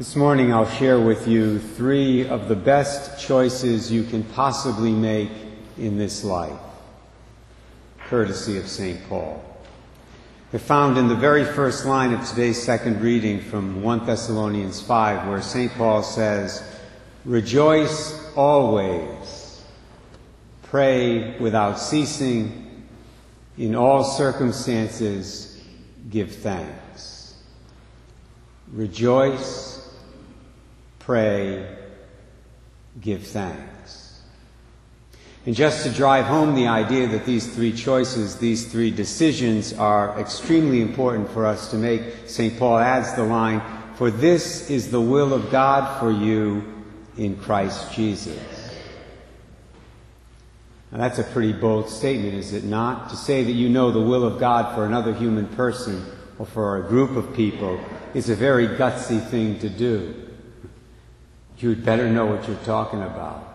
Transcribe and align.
This 0.00 0.16
morning 0.16 0.50
I'll 0.50 0.66
share 0.66 0.98
with 0.98 1.28
you 1.28 1.58
three 1.58 2.26
of 2.26 2.48
the 2.48 2.56
best 2.56 3.20
choices 3.20 3.92
you 3.92 4.02
can 4.02 4.24
possibly 4.24 4.92
make 4.92 5.28
in 5.76 5.98
this 5.98 6.24
life, 6.24 6.58
courtesy 8.08 8.56
of 8.56 8.66
St. 8.66 9.06
Paul. 9.10 9.44
They're 10.50 10.58
found 10.58 10.96
in 10.96 11.08
the 11.08 11.14
very 11.14 11.44
first 11.44 11.84
line 11.84 12.14
of 12.14 12.26
today's 12.26 12.62
second 12.62 13.02
reading 13.02 13.42
from 13.42 13.82
1 13.82 14.06
Thessalonians 14.06 14.80
5, 14.80 15.28
where 15.28 15.42
St. 15.42 15.70
Paul 15.74 16.02
says, 16.02 16.62
Rejoice 17.26 18.34
always, 18.34 19.62
pray 20.62 21.38
without 21.40 21.78
ceasing, 21.78 22.86
in 23.58 23.74
all 23.74 24.02
circumstances 24.02 25.60
give 26.08 26.36
thanks. 26.36 27.34
Rejoice 28.72 29.79
pray, 31.00 31.66
give 33.00 33.26
thanks. 33.26 34.20
And 35.46 35.54
just 35.54 35.84
to 35.84 35.90
drive 35.90 36.26
home 36.26 36.54
the 36.54 36.68
idea 36.68 37.08
that 37.08 37.24
these 37.24 37.52
three 37.52 37.72
choices, 37.72 38.36
these 38.36 38.70
three 38.70 38.90
decisions 38.90 39.72
are 39.72 40.18
extremely 40.20 40.82
important 40.82 41.30
for 41.30 41.46
us 41.46 41.70
to 41.70 41.76
make, 41.76 42.02
St. 42.28 42.58
Paul 42.58 42.78
adds 42.78 43.14
the 43.14 43.24
line, 43.24 43.62
For 43.96 44.10
this 44.10 44.70
is 44.70 44.90
the 44.90 45.00
will 45.00 45.32
of 45.32 45.50
God 45.50 45.98
for 45.98 46.12
you 46.12 46.62
in 47.16 47.36
Christ 47.36 47.92
Jesus. 47.92 48.38
Now 50.92 50.98
that's 50.98 51.18
a 51.18 51.24
pretty 51.24 51.54
bold 51.54 51.88
statement, 51.88 52.34
is 52.34 52.52
it 52.52 52.64
not? 52.64 53.08
To 53.10 53.16
say 53.16 53.42
that 53.42 53.52
you 53.52 53.70
know 53.70 53.90
the 53.90 54.00
will 54.00 54.26
of 54.26 54.38
God 54.38 54.74
for 54.74 54.84
another 54.84 55.14
human 55.14 55.46
person 55.48 56.04
or 56.38 56.44
for 56.44 56.76
a 56.84 56.88
group 56.88 57.16
of 57.16 57.34
people 57.34 57.80
is 58.12 58.28
a 58.28 58.34
very 58.34 58.68
gutsy 58.68 59.26
thing 59.30 59.58
to 59.60 59.70
do 59.70 60.29
you'd 61.62 61.84
better 61.84 62.08
know 62.08 62.26
what 62.26 62.46
you're 62.48 62.56
talking 62.58 63.02
about. 63.02 63.46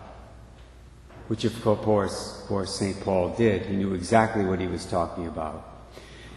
Which, 1.28 1.44
of 1.44 1.60
course, 1.62 2.40
of 2.40 2.46
course, 2.46 2.74
St. 2.78 3.00
Paul 3.00 3.30
did. 3.30 3.66
He 3.66 3.76
knew 3.76 3.94
exactly 3.94 4.44
what 4.44 4.60
he 4.60 4.66
was 4.66 4.86
talking 4.86 5.26
about. 5.26 5.76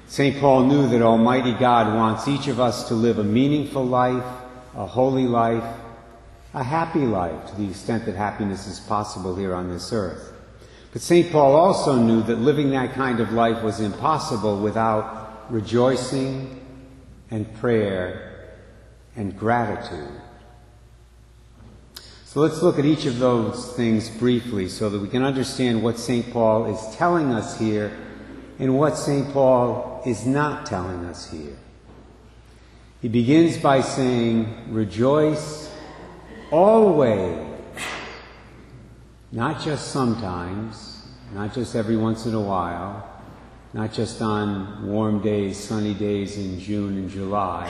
St. 0.07 0.39
Paul 0.39 0.65
knew 0.65 0.87
that 0.89 1.03
Almighty 1.03 1.53
God 1.53 1.93
wants 1.95 2.27
each 2.27 2.47
of 2.47 2.59
us 2.59 2.87
to 2.87 2.95
live 2.95 3.19
a 3.19 3.23
meaningful 3.23 3.85
life, 3.85 4.25
a 4.75 4.87
holy 4.87 5.27
life, 5.27 5.63
a 6.55 6.63
happy 6.63 7.05
life, 7.05 7.51
to 7.51 7.55
the 7.55 7.69
extent 7.69 8.05
that 8.07 8.15
happiness 8.15 8.65
is 8.65 8.79
possible 8.79 9.35
here 9.35 9.53
on 9.53 9.69
this 9.69 9.93
earth. 9.93 10.33
But 10.91 11.03
St. 11.03 11.31
Paul 11.31 11.55
also 11.55 11.95
knew 11.95 12.23
that 12.23 12.37
living 12.37 12.71
that 12.71 12.93
kind 12.93 13.19
of 13.19 13.31
life 13.31 13.61
was 13.63 13.79
impossible 13.79 14.59
without 14.59 15.45
rejoicing 15.51 16.59
and 17.29 17.53
prayer 17.57 18.55
and 19.15 19.37
gratitude. 19.37 20.19
So 22.29 22.41
let's 22.41 22.61
look 22.61 22.77
at 22.77 22.85
each 22.85 23.07
of 23.07 23.17
those 23.17 23.73
things 23.73 24.07
briefly 24.07 24.69
so 24.69 24.87
that 24.91 24.99
we 24.99 25.07
can 25.07 25.23
understand 25.23 25.81
what 25.81 25.97
St. 25.97 26.31
Paul 26.31 26.67
is 26.67 26.95
telling 26.95 27.31
us 27.31 27.57
here 27.57 27.91
and 28.59 28.77
what 28.77 28.99
St. 28.99 29.33
Paul 29.33 30.03
is 30.05 30.27
not 30.27 30.67
telling 30.67 31.05
us 31.05 31.31
here. 31.31 31.57
He 33.01 33.07
begins 33.07 33.57
by 33.57 33.81
saying, 33.81 34.71
Rejoice 34.71 35.73
always. 36.51 37.47
Not 39.31 39.59
just 39.63 39.87
sometimes, 39.87 41.01
not 41.33 41.55
just 41.55 41.75
every 41.75 41.97
once 41.97 42.27
in 42.27 42.35
a 42.35 42.41
while, 42.41 43.09
not 43.73 43.91
just 43.91 44.21
on 44.21 44.85
warm 44.85 45.19
days, 45.23 45.57
sunny 45.57 45.95
days 45.95 46.37
in 46.37 46.59
June 46.59 46.95
and 46.95 47.09
July. 47.09 47.67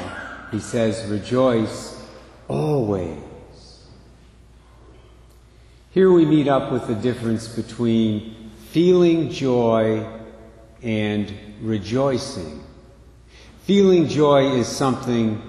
He 0.52 0.59
says, 0.59 1.09
Rejoice 1.09 1.97
always. 2.49 3.28
Here 5.99 6.14
we 6.14 6.23
meet 6.23 6.48
up 6.48 6.71
with 6.71 6.87
the 6.87 6.95
difference 6.95 7.49
between 7.49 8.52
feeling 8.70 9.30
joy 9.30 10.08
and 10.82 11.33
rejoicing. 11.61 12.64
Feeling 13.64 14.08
joy 14.08 14.49
is 14.54 14.65
something 14.65 15.42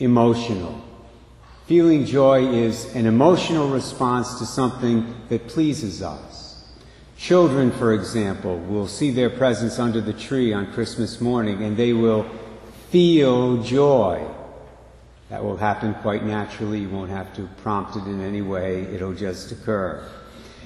emotional. 0.00 0.84
Feeling 1.66 2.04
joy 2.04 2.48
is 2.48 2.92
an 2.96 3.06
emotional 3.06 3.68
response 3.68 4.40
to 4.40 4.44
something 4.44 5.14
that 5.28 5.46
pleases 5.46 6.02
us. 6.02 6.64
Children, 7.16 7.70
for 7.70 7.92
example, 7.92 8.58
will 8.58 8.88
see 8.88 9.12
their 9.12 9.30
presents 9.30 9.78
under 9.78 10.00
the 10.00 10.14
tree 10.14 10.52
on 10.52 10.72
Christmas 10.72 11.20
morning 11.20 11.62
and 11.62 11.76
they 11.76 11.92
will 11.92 12.28
feel 12.90 13.62
joy. 13.62 14.26
That 15.28 15.42
will 15.42 15.56
happen 15.56 15.94
quite 15.94 16.24
naturally. 16.24 16.80
You 16.80 16.88
won't 16.88 17.10
have 17.10 17.34
to 17.34 17.48
prompt 17.62 17.96
it 17.96 18.04
in 18.04 18.20
any 18.20 18.42
way. 18.42 18.82
It'll 18.82 19.14
just 19.14 19.50
occur. 19.50 20.08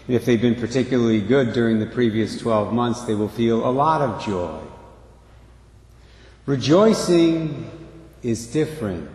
And 0.06 0.16
if 0.16 0.24
they've 0.24 0.40
been 0.40 0.56
particularly 0.56 1.20
good 1.20 1.52
during 1.52 1.78
the 1.78 1.86
previous 1.86 2.38
12 2.38 2.72
months, 2.72 3.02
they 3.02 3.14
will 3.14 3.28
feel 3.28 3.66
a 3.66 3.70
lot 3.70 4.02
of 4.02 4.24
joy. 4.24 4.60
Rejoicing 6.46 7.70
is 8.22 8.46
different. 8.48 9.08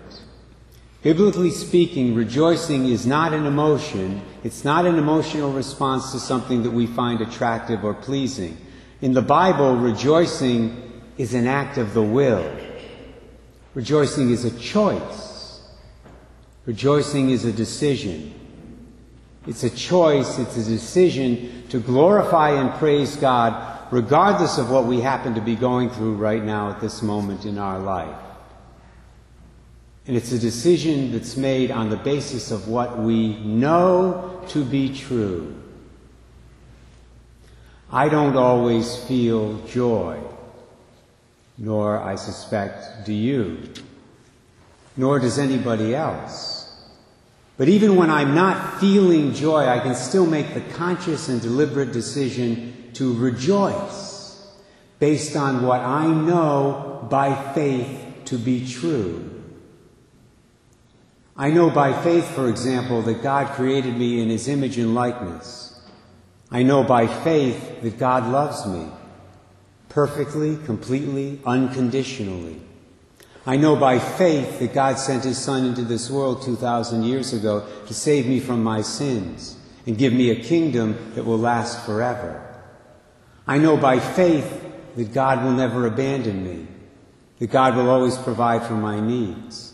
Biblically 1.03 1.51
speaking, 1.51 2.15
rejoicing 2.15 2.87
is 2.87 3.05
not 3.05 3.33
an 3.33 3.45
emotion. 3.45 4.21
It's 4.43 4.63
not 4.63 4.87
an 4.87 4.95
emotional 4.95 5.51
response 5.51 6.11
to 6.13 6.19
something 6.19 6.63
that 6.63 6.71
we 6.71 6.87
find 6.87 7.21
attractive 7.21 7.83
or 7.83 7.93
pleasing. 7.93 8.57
In 9.01 9.13
the 9.13 9.21
Bible, 9.21 9.75
rejoicing 9.75 11.03
is 11.17 11.35
an 11.35 11.45
act 11.45 11.77
of 11.77 11.93
the 11.93 12.01
will. 12.01 12.49
Rejoicing 13.75 14.31
is 14.31 14.45
a 14.45 14.57
choice. 14.57 15.34
Rejoicing 16.65 17.29
is 17.29 17.45
a 17.45 17.53
decision. 17.53 18.33
It's 19.47 19.63
a 19.63 19.69
choice, 19.69 20.39
it's 20.39 20.57
a 20.57 20.63
decision 20.63 21.63
to 21.69 21.79
glorify 21.79 22.51
and 22.51 22.73
praise 22.79 23.15
God 23.15 23.75
regardless 23.91 24.57
of 24.57 24.71
what 24.71 24.85
we 24.85 24.99
happen 24.99 25.35
to 25.35 25.41
be 25.41 25.55
going 25.55 25.89
through 25.89 26.15
right 26.15 26.43
now 26.43 26.71
at 26.71 26.81
this 26.81 27.01
moment 27.01 27.45
in 27.45 27.57
our 27.57 27.77
life. 27.79 28.17
And 30.07 30.17
it's 30.17 30.31
a 30.31 30.39
decision 30.39 31.11
that's 31.11 31.37
made 31.37 31.71
on 31.71 31.89
the 31.89 31.97
basis 31.97 32.51
of 32.51 32.67
what 32.67 32.99
we 32.99 33.37
know 33.39 34.43
to 34.49 34.63
be 34.63 34.93
true. 34.93 35.55
I 37.91 38.09
don't 38.09 38.35
always 38.35 38.97
feel 39.05 39.59
joy, 39.67 40.19
nor, 41.57 41.99
I 41.99 42.15
suspect, 42.15 43.05
do 43.05 43.13
you, 43.13 43.57
nor 44.97 45.19
does 45.19 45.37
anybody 45.37 45.93
else. 45.93 46.55
But 47.57 47.69
even 47.69 47.95
when 47.95 48.09
I'm 48.09 48.35
not 48.35 48.79
feeling 48.79 49.33
joy, 49.33 49.65
I 49.65 49.79
can 49.79 49.95
still 49.95 50.25
make 50.25 50.53
the 50.53 50.61
conscious 50.61 51.29
and 51.29 51.41
deliberate 51.41 51.93
decision 51.93 52.91
to 52.93 53.13
rejoice 53.13 54.45
based 54.99 55.35
on 55.35 55.65
what 55.65 55.81
I 55.81 56.07
know 56.07 57.07
by 57.09 57.53
faith 57.53 58.01
to 58.25 58.37
be 58.37 58.67
true. 58.67 59.31
I 61.37 61.51
know 61.51 61.69
by 61.69 61.91
faith, 62.01 62.29
for 62.29 62.47
example, 62.49 63.01
that 63.03 63.21
God 63.21 63.53
created 63.55 63.97
me 63.97 64.21
in 64.21 64.29
His 64.29 64.47
image 64.47 64.77
and 64.77 64.95
likeness. 64.95 65.77
I 66.49 66.63
know 66.63 66.83
by 66.83 67.07
faith 67.07 67.81
that 67.81 67.99
God 67.99 68.31
loves 68.31 68.65
me 68.65 68.87
perfectly, 69.89 70.57
completely, 70.65 71.39
unconditionally. 71.45 72.61
I 73.47 73.57
know 73.57 73.75
by 73.75 73.99
faith 73.99 74.57
that 74.57 74.73
God 74.73 74.97
sent 74.97 75.23
His 75.23 75.37
Son 75.37 75.65
into 75.65 75.83
this 75.83 76.09
world 76.09 76.41
2,000 76.41 77.03
years 77.03 77.31
ago 77.31 77.67
to 77.85 77.93
save 77.93 78.25
me 78.25 78.39
from 78.39 78.63
my 78.63 78.81
sins 78.81 79.55
and 79.85 79.97
give 79.97 80.13
me 80.13 80.31
a 80.31 80.43
kingdom 80.43 81.13
that 81.13 81.25
will 81.25 81.37
last 81.37 81.85
forever. 81.85 82.41
I 83.45 83.59
know 83.59 83.77
by 83.77 83.99
faith 83.99 84.63
that 84.95 85.13
God 85.13 85.43
will 85.43 85.51
never 85.51 85.85
abandon 85.85 86.43
me, 86.43 86.67
that 87.37 87.51
God 87.51 87.75
will 87.75 87.89
always 87.89 88.17
provide 88.17 88.63
for 88.63 88.73
my 88.73 88.99
needs. 88.99 89.73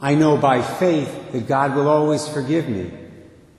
I 0.00 0.14
know 0.14 0.38
by 0.38 0.62
faith 0.62 1.32
that 1.32 1.46
God 1.46 1.74
will 1.74 1.88
always 1.88 2.26
forgive 2.26 2.70
me, 2.70 2.90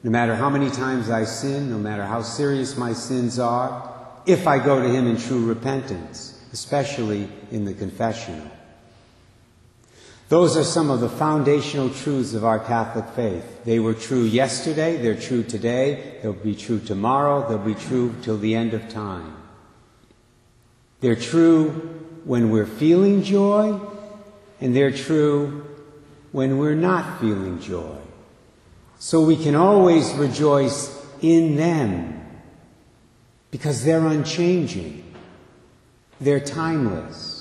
no 0.02 0.10
matter 0.10 0.34
how 0.34 0.50
many 0.50 0.72
times 0.72 1.12
I 1.12 1.26
sin, 1.26 1.70
no 1.70 1.78
matter 1.78 2.04
how 2.04 2.24
serious 2.24 2.78
my 2.78 2.94
sins 2.94 3.38
are, 3.38 3.88
if 4.26 4.48
I 4.48 4.58
go 4.58 4.82
to 4.82 4.90
Him 4.90 5.06
in 5.06 5.18
true 5.18 5.46
repentance, 5.46 6.42
especially 6.52 7.30
in 7.52 7.66
the 7.66 7.76
confessional. 7.76 8.50
Those 10.32 10.56
are 10.56 10.64
some 10.64 10.90
of 10.90 11.02
the 11.02 11.10
foundational 11.10 11.90
truths 11.90 12.34
of 12.36 12.46
our 12.46 12.58
Catholic 12.58 13.04
faith. 13.18 13.66
They 13.66 13.80
were 13.80 13.94
true 13.94 14.24
yesterday, 14.24 14.96
they're 14.96 15.20
true 15.20 15.44
today, 15.44 16.20
they'll 16.24 16.32
be 16.32 16.56
true 16.56 16.80
tomorrow, 16.80 17.46
they'll 17.50 17.58
be 17.58 17.76
true 17.76 18.16
till 18.22 18.38
the 18.38 18.56
end 18.56 18.74
of 18.74 18.88
time. 18.88 19.36
They're 21.02 21.18
true 21.18 21.72
when 22.24 22.50
we're 22.50 22.66
feeling 22.66 23.24
joy, 23.24 23.78
and 24.62 24.74
they're 24.74 24.94
true 24.94 25.68
when 26.32 26.60
we're 26.60 26.76
not 26.76 27.20
feeling 27.20 27.60
joy. 27.60 27.98
So 29.00 29.20
we 29.20 29.36
can 29.36 29.56
always 29.56 30.14
rejoice 30.14 30.98
in 31.22 31.58
them 31.58 32.26
because 33.52 33.84
they're 33.84 34.08
unchanging. 34.08 35.04
They're 36.22 36.40
timeless. 36.40 37.41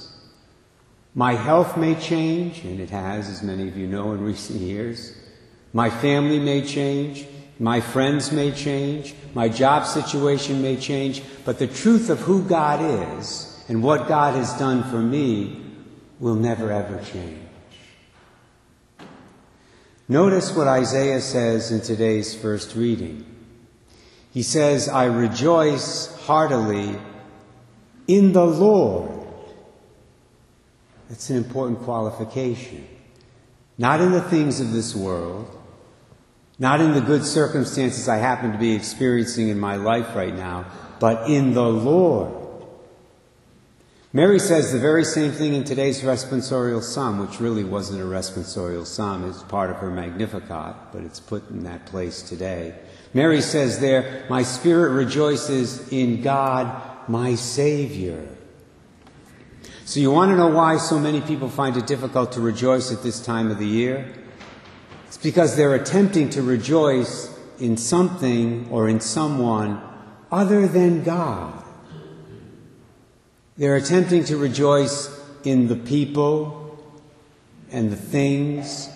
My 1.15 1.35
health 1.35 1.77
may 1.77 1.97
change, 1.97 2.63
and 2.65 2.81
it 2.81 2.91
has, 2.91 3.29
as 3.29 3.43
many 3.43 3.69
of 3.69 3.77
you 3.77 3.87
know, 3.87 4.13
in 4.13 4.23
recent 4.23 4.61
years. 4.61 5.17
My 5.73 5.91
family 5.91 6.39
may 6.39 6.63
change. 6.63 7.27
My 7.59 7.81
friends 7.81 8.33
may 8.33 8.53
change. 8.53 9.15
My 9.35 9.49
job 9.49 9.87
situation 9.87 10.63
may 10.63 10.77
change. 10.77 11.23
But 11.45 11.59
the 11.59 11.67
truth 11.67 12.11
of 12.11 12.21
who 12.21 12.43
God 12.45 12.81
is 13.13 13.63
and 13.69 13.83
what 13.83 14.09
God 14.09 14.35
has 14.35 14.57
done 14.59 14.83
for 14.85 15.01
me 15.01 15.63
will 16.19 16.37
never 16.37 16.73
ever 16.73 17.03
change. 17.13 17.39
Notice 20.09 20.57
what 20.57 20.67
Isaiah 20.67 21.21
says 21.21 21.71
in 21.71 21.81
today's 21.81 22.35
first 22.35 22.75
reading. 22.75 23.25
He 24.33 24.43
says, 24.43 24.89
I 24.89 25.05
rejoice 25.05 26.07
heartily 26.23 26.99
in 28.09 28.33
the 28.33 28.45
Lord. 28.45 29.20
That's 31.11 31.29
an 31.29 31.37
important 31.37 31.81
qualification. 31.81 32.87
Not 33.77 34.01
in 34.01 34.13
the 34.13 34.23
things 34.23 34.61
of 34.61 34.73
this 34.73 34.95
world, 34.95 35.59
not 36.59 36.81
in 36.81 36.93
the 36.93 37.01
good 37.01 37.25
circumstances 37.25 38.09
I 38.09 38.19
happen 38.19 38.53
to 38.53 38.59
be 38.59 38.75
experiencing 38.75 39.49
in 39.49 39.59
my 39.59 39.75
life 39.75 40.15
right 40.15 40.35
now, 40.35 40.67
but 41.01 41.29
in 41.29 41.53
the 41.53 41.69
Lord. 41.69 42.37
Mary 44.13 44.39
says 44.39 44.73
the 44.73 44.79
very 44.79 45.05
same 45.05 45.33
thing 45.33 45.55
in 45.55 45.65
today's 45.65 46.03
responsorial 46.03 46.83
psalm, 46.83 47.19
which 47.19 47.41
really 47.41 47.65
wasn't 47.65 48.01
a 48.01 48.05
responsorial 48.05 48.87
psalm. 48.87 49.29
It's 49.29 49.43
part 49.45 49.71
of 49.71 49.77
her 49.77 49.91
Magnificat, 49.91 50.77
but 50.93 51.03
it's 51.03 51.21
put 51.21 51.49
in 51.51 51.65
that 51.65 51.87
place 51.87 52.23
today. 52.23 52.75
Mary 53.15 53.41
says 53.41 53.81
there, 53.81 54.27
My 54.29 54.43
spirit 54.43 54.93
rejoices 54.93 55.93
in 55.93 56.23
God, 56.23 57.09
my 57.09 57.35
Savior. 57.35 58.29
So 59.91 59.99
you 59.99 60.13
want 60.13 60.31
to 60.31 60.37
know 60.37 60.47
why 60.47 60.77
so 60.77 61.01
many 61.01 61.21
people 61.21 61.49
find 61.49 61.77
it 61.77 61.89
difficult 61.89 62.31
to 62.35 62.41
rejoice 62.41 62.93
at 62.93 63.03
this 63.03 63.19
time 63.19 63.51
of 63.51 63.59
the 63.59 63.67
year? 63.67 64.09
It's 65.09 65.17
because 65.17 65.57
they're 65.57 65.75
attempting 65.75 66.31
to 66.31 66.43
rejoice 66.43 67.37
in 67.59 67.77
something 67.77 68.69
or 68.71 68.89
in 68.89 69.01
someone 69.01 69.83
other 70.31 70.69
than 70.69 71.03
God. 71.03 71.65
They're 73.57 73.75
attempting 73.75 74.23
to 74.27 74.37
rejoice 74.37 75.11
in 75.43 75.67
the 75.67 75.75
people 75.75 76.79
and 77.73 77.91
the 77.91 77.97
things 77.97 78.89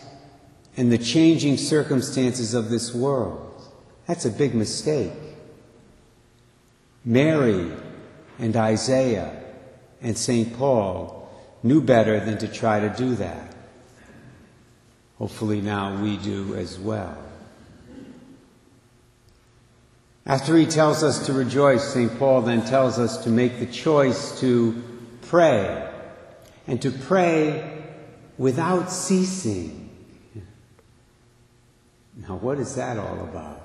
and 0.76 0.93
the 0.93 0.99
changing 0.99 1.56
circumstances 1.56 2.55
of 2.55 2.70
this 2.70 2.94
world. 2.94 3.69
That's 4.06 4.26
a 4.26 4.31
big 4.31 4.55
mistake. 4.55 5.11
Mary 7.05 7.73
and 8.38 8.55
Isaiah 8.55 9.41
and 10.05 10.17
St. 10.17 10.56
Paul 10.56 11.29
knew 11.62 11.81
better 11.81 12.21
than 12.21 12.37
to 12.39 12.47
try 12.47 12.79
to 12.79 12.91
do 12.91 13.15
that. 13.17 13.56
Hopefully 15.19 15.62
now 15.62 16.01
we 16.03 16.19
do 16.19 16.55
as 16.55 16.79
well. 16.79 17.17
After 20.27 20.56
he 20.56 20.67
tells 20.67 21.03
us 21.03 21.27
to 21.27 21.33
rejoice, 21.33 21.93
St. 21.95 22.19
Paul 22.19 22.43
then 22.43 22.65
tells 22.65 22.99
us 22.99 23.25
to 23.25 23.31
make 23.31 23.59
the 23.59 23.67
choice 23.67 24.39
to 24.41 24.83
pray, 25.23 25.91
and 26.67 26.81
to 26.83 26.91
pray 26.91 27.85
without 28.37 28.91
ceasing. 28.91 29.91
Now, 32.17 32.37
what 32.37 32.59
is 32.59 32.75
that 32.77 32.99
all 32.99 33.21
about? 33.21 33.63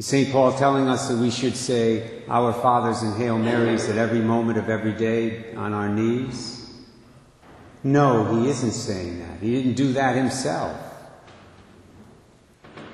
Is 0.00 0.06
St. 0.06 0.32
Paul 0.32 0.56
telling 0.56 0.88
us 0.88 1.08
that 1.08 1.18
we 1.18 1.30
should 1.30 1.54
say 1.54 2.22
Our 2.26 2.54
Fathers 2.54 3.02
and 3.02 3.18
Hail 3.18 3.36
Marys 3.36 3.86
at 3.90 3.98
every 3.98 4.20
moment 4.20 4.56
of 4.56 4.70
every 4.70 4.94
day 4.94 5.52
on 5.56 5.74
our 5.74 5.90
knees? 5.90 6.70
No, 7.84 8.24
he 8.34 8.48
isn't 8.48 8.70
saying 8.70 9.18
that. 9.20 9.40
He 9.40 9.54
didn't 9.54 9.74
do 9.74 9.92
that 9.92 10.16
himself. 10.16 10.74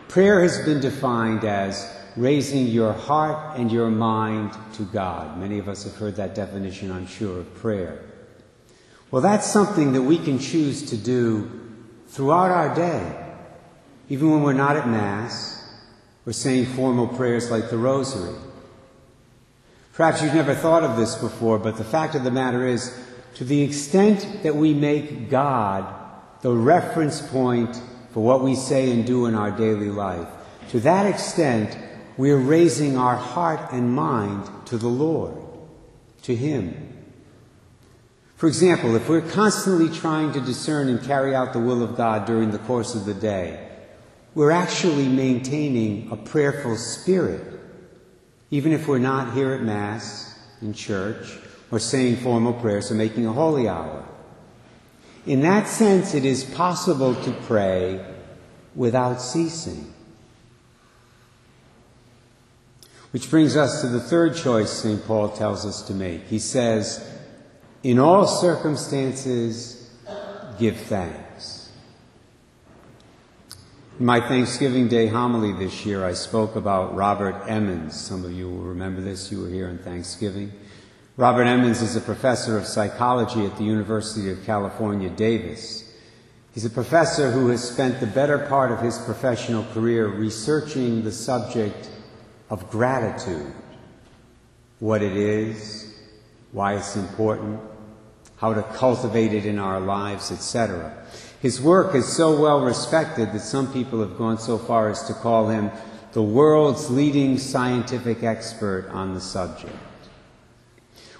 Prayer 0.08 0.42
has 0.42 0.58
been 0.64 0.80
defined 0.80 1.44
as 1.44 1.88
raising 2.16 2.66
your 2.66 2.92
heart 2.92 3.56
and 3.56 3.70
your 3.70 3.88
mind 3.88 4.50
to 4.72 4.82
God. 4.82 5.38
Many 5.38 5.60
of 5.60 5.68
us 5.68 5.84
have 5.84 5.94
heard 5.94 6.16
that 6.16 6.34
definition, 6.34 6.90
I'm 6.90 7.06
sure, 7.06 7.38
of 7.38 7.54
prayer. 7.54 8.02
Well, 9.12 9.22
that's 9.22 9.46
something 9.46 9.92
that 9.92 10.02
we 10.02 10.18
can 10.18 10.40
choose 10.40 10.90
to 10.90 10.96
do 10.96 11.70
throughout 12.08 12.50
our 12.50 12.74
day, 12.74 13.32
even 14.08 14.32
when 14.32 14.42
we're 14.42 14.54
not 14.54 14.76
at 14.76 14.88
Mass 14.88 15.55
or 16.26 16.32
saying 16.32 16.66
formal 16.66 17.06
prayers 17.06 17.50
like 17.50 17.70
the 17.70 17.78
Rosary. 17.78 18.34
Perhaps 19.94 20.22
you've 20.22 20.34
never 20.34 20.54
thought 20.54 20.82
of 20.82 20.96
this 20.96 21.14
before, 21.14 21.58
but 21.58 21.76
the 21.78 21.84
fact 21.84 22.14
of 22.14 22.24
the 22.24 22.30
matter 22.30 22.66
is, 22.66 22.94
to 23.36 23.44
the 23.44 23.62
extent 23.62 24.42
that 24.42 24.56
we 24.56 24.74
make 24.74 25.30
God 25.30 25.86
the 26.42 26.52
reference 26.52 27.22
point 27.22 27.80
for 28.10 28.22
what 28.22 28.42
we 28.42 28.54
say 28.54 28.90
and 28.90 29.06
do 29.06 29.26
in 29.26 29.34
our 29.34 29.50
daily 29.50 29.88
life, 29.88 30.28
to 30.70 30.80
that 30.80 31.06
extent, 31.06 31.78
we're 32.16 32.36
raising 32.36 32.96
our 32.96 33.16
heart 33.16 33.72
and 33.72 33.94
mind 33.94 34.48
to 34.66 34.76
the 34.76 34.88
Lord, 34.88 35.34
to 36.22 36.34
Him. 36.34 36.92
For 38.36 38.48
example, 38.48 38.96
if 38.96 39.08
we're 39.08 39.22
constantly 39.22 39.88
trying 39.88 40.32
to 40.32 40.40
discern 40.40 40.88
and 40.88 41.02
carry 41.02 41.34
out 41.34 41.52
the 41.52 41.58
will 41.58 41.82
of 41.82 41.96
God 41.96 42.26
during 42.26 42.50
the 42.50 42.58
course 42.58 42.94
of 42.94 43.06
the 43.06 43.14
day, 43.14 43.66
we're 44.36 44.50
actually 44.50 45.08
maintaining 45.08 46.12
a 46.12 46.16
prayerful 46.16 46.76
spirit, 46.76 47.58
even 48.50 48.70
if 48.70 48.86
we're 48.86 48.98
not 48.98 49.32
here 49.32 49.54
at 49.54 49.62
Mass, 49.62 50.38
in 50.60 50.74
church, 50.74 51.38
or 51.70 51.78
saying 51.78 52.16
formal 52.16 52.52
prayers 52.52 52.90
or 52.90 52.96
making 52.96 53.26
a 53.26 53.32
holy 53.32 53.66
hour. 53.66 54.04
In 55.24 55.40
that 55.40 55.66
sense, 55.66 56.12
it 56.14 56.26
is 56.26 56.44
possible 56.44 57.14
to 57.14 57.32
pray 57.46 58.04
without 58.74 59.22
ceasing. 59.22 59.92
Which 63.12 63.30
brings 63.30 63.56
us 63.56 63.80
to 63.80 63.88
the 63.88 64.00
third 64.00 64.36
choice 64.36 64.70
St. 64.70 65.02
Paul 65.06 65.30
tells 65.30 65.64
us 65.64 65.80
to 65.86 65.94
make. 65.94 66.26
He 66.26 66.38
says, 66.38 67.10
In 67.82 67.98
all 67.98 68.26
circumstances, 68.26 69.90
give 70.58 70.76
thanks. 70.76 71.25
In 73.98 74.04
my 74.04 74.20
Thanksgiving 74.20 74.88
Day 74.88 75.06
homily 75.06 75.54
this 75.54 75.86
year, 75.86 76.04
I 76.04 76.12
spoke 76.12 76.54
about 76.54 76.94
Robert 76.94 77.48
Emmons. 77.48 77.98
Some 77.98 78.26
of 78.26 78.32
you 78.32 78.46
will 78.46 78.64
remember 78.64 79.00
this. 79.00 79.32
You 79.32 79.40
were 79.40 79.48
here 79.48 79.68
on 79.68 79.78
Thanksgiving. 79.78 80.52
Robert 81.16 81.44
Emmons 81.44 81.80
is 81.80 81.96
a 81.96 82.02
professor 82.02 82.58
of 82.58 82.66
psychology 82.66 83.46
at 83.46 83.56
the 83.56 83.64
University 83.64 84.30
of 84.30 84.44
California, 84.44 85.08
Davis. 85.08 85.90
He's 86.52 86.66
a 86.66 86.70
professor 86.70 87.30
who 87.30 87.48
has 87.48 87.66
spent 87.66 87.98
the 87.98 88.06
better 88.06 88.38
part 88.38 88.70
of 88.70 88.80
his 88.80 88.98
professional 88.98 89.64
career 89.72 90.08
researching 90.08 91.02
the 91.02 91.12
subject 91.12 91.88
of 92.50 92.70
gratitude. 92.70 93.50
What 94.78 95.00
it 95.00 95.16
is, 95.16 95.94
why 96.52 96.74
it's 96.76 96.96
important, 96.96 97.62
how 98.36 98.54
to 98.54 98.62
cultivate 98.62 99.32
it 99.32 99.46
in 99.46 99.58
our 99.58 99.80
lives, 99.80 100.30
etc. 100.30 100.92
His 101.40 101.60
work 101.60 101.94
is 101.94 102.06
so 102.06 102.40
well 102.40 102.60
respected 102.60 103.32
that 103.32 103.40
some 103.40 103.72
people 103.72 104.00
have 104.00 104.18
gone 104.18 104.38
so 104.38 104.58
far 104.58 104.90
as 104.90 105.04
to 105.04 105.14
call 105.14 105.48
him 105.48 105.70
the 106.12 106.22
world's 106.22 106.90
leading 106.90 107.38
scientific 107.38 108.22
expert 108.22 108.88
on 108.90 109.14
the 109.14 109.20
subject. 109.20 109.76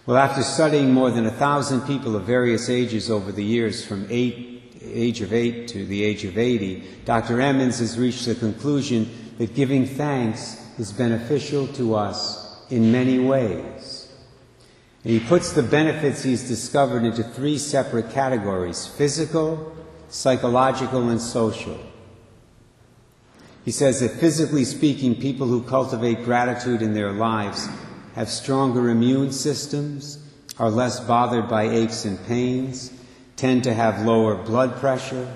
Well, 0.07 0.17
after 0.17 0.43
studying 0.43 0.93
more 0.93 1.11
than 1.11 1.27
a 1.27 1.33
thousand 1.33 1.81
people 1.83 2.15
of 2.17 2.23
various 2.23 2.71
ages 2.71 3.11
over 3.11 3.33
the 3.33 3.45
years, 3.45 3.85
from 3.85 4.07
eight, 4.09 4.79
age 4.83 5.21
of 5.21 5.33
eight 5.33 5.69
to 5.69 5.85
the 5.85 6.05
age 6.05 6.25
of 6.25 6.39
80, 6.39 6.85
Dr. 7.05 7.41
Emmons 7.41 7.81
has 7.81 7.99
reached 7.99 8.25
the 8.25 8.37
conclusion 8.37 9.11
that 9.39 9.55
giving 9.55 9.85
thanks 9.85 10.63
is 10.79 10.93
beneficial 10.93 11.67
to 11.69 11.95
us 11.95 12.57
in 12.71 12.93
many 12.93 13.19
ways. 13.19 13.96
He 15.07 15.21
puts 15.21 15.53
the 15.53 15.63
benefits 15.63 16.25
he's 16.25 16.49
discovered 16.49 17.05
into 17.05 17.23
three 17.23 17.59
separate 17.59 18.11
categories 18.11 18.89
physical, 18.89 19.73
psychological, 20.09 21.11
and 21.11 21.21
social. 21.21 21.79
He 23.65 23.71
says 23.71 24.01
that 24.01 24.19
physically 24.19 24.65
speaking, 24.65 25.15
people 25.15 25.47
who 25.47 25.63
cultivate 25.63 26.25
gratitude 26.25 26.83
in 26.83 26.93
their 26.93 27.13
lives 27.13 27.69
have 28.17 28.29
stronger 28.29 28.91
immune 28.91 29.31
systems, 29.31 30.19
are 30.59 30.71
less 30.71 30.99
bothered 30.99 31.49
by 31.49 31.69
aches 31.69 32.05
and 32.05 32.19
pains, 32.27 32.93
tend 33.37 33.63
to 33.63 33.75
have 33.75 34.05
lower 34.05 34.35
blood 34.35 34.75
pressure, 34.81 35.33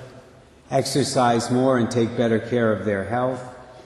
exercise 0.73 1.49
more 1.49 1.79
and 1.79 1.93
take 1.93 2.17
better 2.17 2.41
care 2.41 2.73
of 2.73 2.85
their 2.85 3.05
health, 3.05 3.41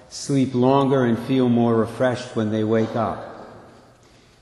sleep 0.09 0.55
longer 0.55 1.05
and 1.05 1.19
feel 1.19 1.51
more 1.51 1.77
refreshed 1.77 2.35
when 2.35 2.51
they 2.51 2.65
wake 2.65 2.97
up. 2.97 3.34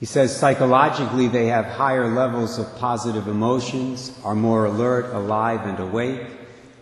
He 0.02 0.06
says 0.06 0.36
psychologically 0.36 1.28
they 1.28 1.46
have 1.46 1.64
higher 1.64 2.12
levels 2.12 2.58
of 2.58 2.76
positive 2.76 3.28
emotions, 3.28 4.10
are 4.24 4.34
more 4.34 4.64
alert, 4.64 5.14
alive, 5.14 5.60
and 5.64 5.78
awake, 5.78 6.26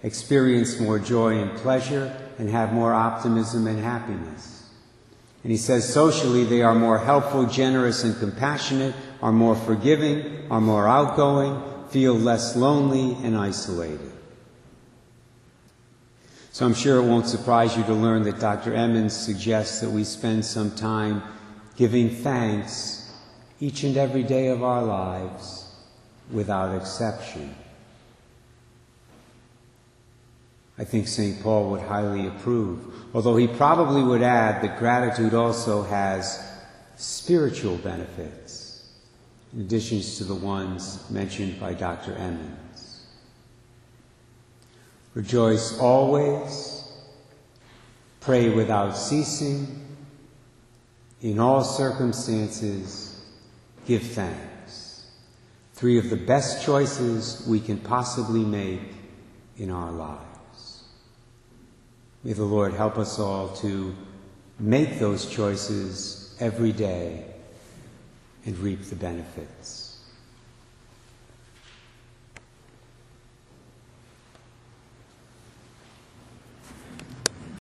experience 0.03 0.81
more 0.81 0.99
joy 0.99 1.37
and 1.37 1.55
pleasure, 1.59 2.17
and 2.39 2.49
have 2.49 2.73
more 2.73 2.95
optimism 2.95 3.67
and 3.67 3.79
happiness. 3.79 4.71
And 5.43 5.53
he 5.53 5.59
says 5.59 5.87
socially 5.87 6.45
they 6.45 6.63
are 6.63 6.75
more 6.75 6.99
helpful, 6.99 7.45
generous, 7.45 8.05
and 8.05 8.19
compassionate, 8.19 8.95
are 9.21 9.33
more 9.33 9.55
forgiving, 9.55 10.51
are 10.51 10.63
more 10.63 10.89
outgoing, 10.89 11.63
feel 11.91 12.15
less 12.15 12.57
lonely 12.57 13.23
and 13.23 13.37
isolated. 13.37 14.13
So 16.53 16.65
I'm 16.65 16.73
sure 16.73 16.97
it 16.97 17.07
won't 17.07 17.29
surprise 17.29 17.77
you 17.77 17.83
to 17.83 17.93
learn 17.93 18.23
that 18.23 18.41
Dr. 18.41 18.73
Emmons 18.73 19.15
suggests 19.15 19.83
that 19.83 19.91
we 19.91 20.05
spend 20.05 20.43
some 20.43 20.71
time 20.75 21.23
giving 21.77 22.09
thanks 22.09 23.00
each 23.61 23.85
and 23.85 23.97
every 23.97 24.23
day 24.23 24.49
of 24.49 24.63
our 24.63 24.83
lives 24.83 25.73
without 26.33 26.75
exception. 26.75 27.55
I 30.79 30.85
think 30.85 31.09
St. 31.09 31.43
Paul 31.43 31.71
would 31.71 31.83
highly 31.83 32.27
approve, 32.27 32.81
although 33.15 33.37
he 33.37 33.47
probably 33.47 34.03
would 34.03 34.23
add 34.23 34.63
that 34.63 34.79
gratitude 34.79 35.35
also 35.35 35.83
has 35.83 36.43
spiritual 36.97 37.77
benefits, 37.77 38.89
in 39.53 39.61
addition 39.61 40.01
to 40.01 40.25
the 40.25 40.35
ones 40.35 41.09
mentioned 41.11 41.61
by 41.61 41.75
Dr. 41.75 42.15
Emmons. 42.15 43.05
Rejoice 45.13 45.79
always, 45.79 46.91
pray 48.21 48.49
without 48.49 48.97
ceasing, 48.97 49.67
in 51.21 51.39
all 51.39 51.63
circumstances, 51.63 53.10
give 53.87 54.03
thanks. 54.03 55.07
Three 55.75 55.99
of 55.99 56.11
the 56.11 56.17
best 56.17 56.65
choices 56.65 57.47
we 57.49 57.61
can 57.61 57.79
possibly 57.79 58.45
make 58.45 58.81
in 59.57 59.71
our 59.71 59.91
lives. 59.91 60.85
May 62.23 62.35
the 62.35 62.45
Lord 62.45 62.75
help 62.75 62.99
us 62.99 63.19
all 63.19 63.49
to 63.57 63.95
make 64.59 64.99
those 64.99 65.25
choices 65.25 66.37
every 66.39 66.73
day 66.73 67.25
and 68.45 68.59
reap 68.59 68.83
the 68.85 68.97
benefits. 68.97 69.80